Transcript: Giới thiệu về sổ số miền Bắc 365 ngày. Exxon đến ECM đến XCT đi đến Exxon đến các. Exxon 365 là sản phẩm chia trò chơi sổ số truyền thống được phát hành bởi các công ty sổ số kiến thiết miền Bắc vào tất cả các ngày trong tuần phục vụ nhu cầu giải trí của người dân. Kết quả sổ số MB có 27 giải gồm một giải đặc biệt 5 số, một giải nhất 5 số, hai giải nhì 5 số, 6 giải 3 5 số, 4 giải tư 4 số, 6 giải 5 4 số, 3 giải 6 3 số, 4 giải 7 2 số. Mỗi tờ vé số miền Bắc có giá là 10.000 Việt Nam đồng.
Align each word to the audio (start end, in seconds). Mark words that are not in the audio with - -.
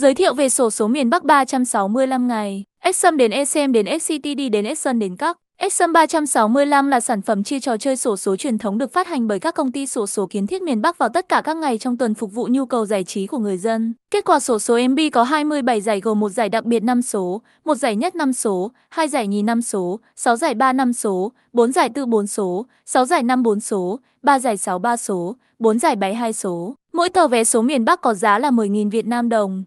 Giới 0.00 0.14
thiệu 0.14 0.34
về 0.34 0.48
sổ 0.48 0.70
số 0.70 0.88
miền 0.88 1.10
Bắc 1.10 1.24
365 1.24 2.28
ngày. 2.28 2.64
Exxon 2.82 3.16
đến 3.16 3.30
ECM 3.30 3.72
đến 3.72 3.86
XCT 4.00 4.22
đi 4.22 4.48
đến 4.48 4.64
Exxon 4.64 4.98
đến 4.98 5.16
các. 5.16 5.38
Exxon 5.56 5.92
365 5.92 6.88
là 6.88 7.00
sản 7.00 7.22
phẩm 7.22 7.44
chia 7.44 7.60
trò 7.60 7.76
chơi 7.76 7.96
sổ 7.96 8.16
số 8.16 8.36
truyền 8.36 8.58
thống 8.58 8.78
được 8.78 8.92
phát 8.92 9.06
hành 9.06 9.28
bởi 9.28 9.38
các 9.38 9.54
công 9.54 9.72
ty 9.72 9.86
sổ 9.86 10.06
số 10.06 10.26
kiến 10.26 10.46
thiết 10.46 10.62
miền 10.62 10.82
Bắc 10.82 10.98
vào 10.98 11.08
tất 11.08 11.28
cả 11.28 11.40
các 11.44 11.56
ngày 11.56 11.78
trong 11.78 11.96
tuần 11.96 12.14
phục 12.14 12.32
vụ 12.32 12.48
nhu 12.50 12.66
cầu 12.66 12.86
giải 12.86 13.04
trí 13.04 13.26
của 13.26 13.38
người 13.38 13.56
dân. 13.56 13.94
Kết 14.10 14.24
quả 14.24 14.40
sổ 14.40 14.58
số 14.58 14.78
MB 14.88 14.98
có 15.12 15.22
27 15.22 15.80
giải 15.80 16.00
gồm 16.00 16.20
một 16.20 16.28
giải 16.28 16.48
đặc 16.48 16.64
biệt 16.64 16.82
5 16.82 17.02
số, 17.02 17.42
một 17.64 17.74
giải 17.74 17.96
nhất 17.96 18.14
5 18.14 18.32
số, 18.32 18.70
hai 18.88 19.08
giải 19.08 19.26
nhì 19.26 19.42
5 19.42 19.62
số, 19.62 20.00
6 20.16 20.36
giải 20.36 20.54
3 20.54 20.72
5 20.72 20.92
số, 20.92 21.32
4 21.52 21.72
giải 21.72 21.88
tư 21.88 22.06
4 22.06 22.26
số, 22.26 22.66
6 22.86 23.04
giải 23.04 23.22
5 23.22 23.42
4 23.42 23.60
số, 23.60 23.98
3 24.22 24.38
giải 24.38 24.56
6 24.56 24.78
3 24.78 24.96
số, 24.96 25.36
4 25.58 25.78
giải 25.78 25.96
7 25.96 26.14
2 26.14 26.32
số. 26.32 26.74
Mỗi 26.92 27.08
tờ 27.08 27.28
vé 27.28 27.44
số 27.44 27.62
miền 27.62 27.84
Bắc 27.84 28.00
có 28.00 28.14
giá 28.14 28.38
là 28.38 28.50
10.000 28.50 28.90
Việt 28.90 29.06
Nam 29.06 29.28
đồng. 29.28 29.64